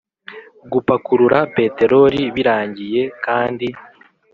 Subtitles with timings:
[0.71, 3.67] Gupakurura peteroli birangiye kandi